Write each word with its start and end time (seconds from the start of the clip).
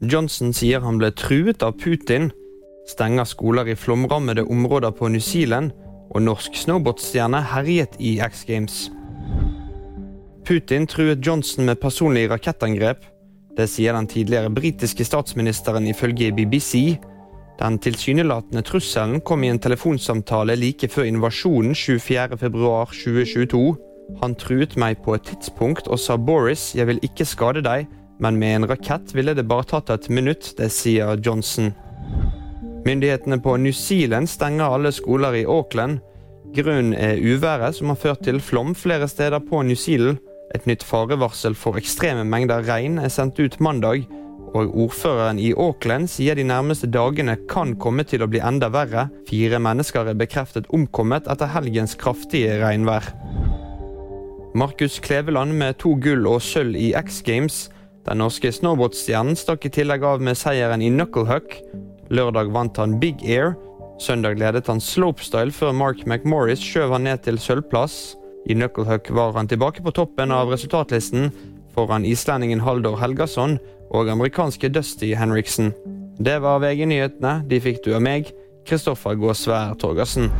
Johnson 0.00 0.52
sier 0.54 0.80
han 0.84 0.98
ble 1.00 1.08
truet 1.10 1.62
av 1.66 1.72
Putin, 1.82 2.30
stenger 2.86 3.24
skoler 3.26 3.66
i 3.72 3.74
flomrammede 3.74 4.44
områder 4.46 4.92
på 4.94 5.08
New 5.10 5.20
Zealand, 5.20 5.72
og 6.14 6.22
norsk 6.22 6.54
snowboardstjerne 6.56 7.42
herjet 7.50 7.96
i 7.98 8.20
X 8.22 8.44
Games. 8.46 8.90
Putin 10.46 10.86
truet 10.88 11.26
Johnson 11.26 11.64
med 11.66 11.80
personlig 11.82 12.30
rakettangrep. 12.30 13.02
Det 13.58 13.66
sier 13.68 13.92
den 13.92 14.06
tidligere 14.06 14.50
britiske 14.54 15.04
statsministeren 15.04 15.86
ifølge 15.90 16.32
BBC. 16.32 16.96
Den 17.58 17.78
tilsynelatende 17.82 18.62
trusselen 18.62 19.20
kom 19.20 19.44
i 19.44 19.48
en 19.50 19.58
telefonsamtale 19.58 20.56
like 20.56 20.88
før 20.88 21.04
invasjonen 21.10 21.74
24.2.2022. 21.74 23.76
Han 24.22 24.34
truet 24.38 24.76
meg 24.78 25.02
på 25.04 25.14
et 25.18 25.22
tidspunkt 25.26 25.88
og 25.90 25.98
sa 26.00 26.16
Boris, 26.16 26.74
jeg 26.78 26.86
vil 26.86 26.98
ikke 27.04 27.24
skade 27.28 27.60
deg, 27.66 27.86
men 28.18 28.38
med 28.38 28.56
en 28.56 28.68
rakett 28.70 29.14
ville 29.14 29.34
det 29.34 29.46
bare 29.48 29.66
tatt 29.70 29.90
et 29.94 30.08
minutt, 30.08 30.52
det 30.58 30.70
sier 30.74 31.18
Johnson. 31.22 31.72
Myndighetene 32.86 33.38
på 33.42 33.56
New 33.56 33.72
Zealand 33.72 34.30
stenger 34.30 34.74
alle 34.74 34.92
skoler 34.92 35.40
i 35.40 35.46
Auckland. 35.46 35.98
Grunnen 36.54 36.94
er 36.94 37.20
uværet 37.20 37.76
som 37.76 37.92
har 37.92 38.00
ført 38.00 38.24
til 38.24 38.40
flom 38.40 38.74
flere 38.74 39.08
steder 39.08 39.42
på 39.44 39.62
New 39.62 39.76
Zealand. 39.76 40.18
Et 40.54 40.64
nytt 40.66 40.82
farevarsel 40.86 41.54
for 41.58 41.76
ekstreme 41.76 42.24
mengder 42.24 42.64
regn 42.64 42.96
er 43.02 43.12
sendt 43.12 43.38
ut 43.38 43.58
mandag, 43.60 44.06
og 44.56 44.72
ordføreren 44.72 45.38
i 45.38 45.52
Auckland 45.52 46.08
sier 46.08 46.38
de 46.38 46.46
nærmeste 46.48 46.88
dagene 46.88 47.36
kan 47.50 47.74
komme 47.76 48.06
til 48.08 48.24
å 48.24 48.30
bli 48.30 48.40
enda 48.40 48.70
verre. 48.72 49.10
Fire 49.28 49.60
mennesker 49.60 50.08
er 50.08 50.16
bekreftet 50.16 50.70
omkommet 50.72 51.28
etter 51.28 51.52
helgens 51.52 51.98
kraftige 52.00 52.56
regnvær. 52.62 53.12
Markus 54.56 54.96
Kleveland 55.04 55.52
med 55.60 55.76
to 55.82 55.92
gull 56.00 56.24
og 56.26 56.40
sølv 56.42 56.78
i 56.80 56.94
X 56.96 57.20
Games. 57.26 57.66
Den 58.06 58.20
norske 58.22 58.52
snowboardstjernen 58.54 59.36
stakk 59.36 59.66
i 59.66 59.72
tillegg 59.74 60.04
av 60.06 60.22
med 60.24 60.38
seieren 60.38 60.82
i 60.84 60.90
knucklehuck. 60.92 61.58
Lørdag 62.14 62.52
vant 62.54 62.78
han 62.80 62.98
Big 63.02 63.24
Air. 63.26 63.56
Søndag 63.98 64.38
ledet 64.38 64.68
han 64.70 64.80
slopestyle 64.80 65.52
før 65.52 65.74
Mark 65.74 66.04
McMorris 66.06 66.62
skjøv 66.62 66.94
han 66.94 67.08
ned 67.08 67.24
til 67.26 67.40
sølvplass. 67.42 68.16
I 68.48 68.54
knucklehuck 68.54 69.10
var 69.10 69.34
han 69.36 69.50
tilbake 69.50 69.82
på 69.84 69.94
toppen 69.96 70.32
av 70.32 70.52
resultatlisten 70.54 71.32
foran 71.74 72.06
islendingen 72.06 72.62
Haldor 72.64 72.96
Helgason 72.98 73.58
og 73.90 74.10
amerikanske 74.10 74.70
Dusty 74.72 75.12
Henriksen. 75.18 75.72
Det 76.18 76.40
var 76.42 76.62
VG-nyhetene. 76.64 77.42
De 77.50 77.60
fikk 77.62 77.84
du 77.84 77.92
av 77.94 78.02
meg, 78.02 78.32
Kristoffer 78.66 79.18
Gåsvær 79.18 79.76
Torgersen. 79.78 80.32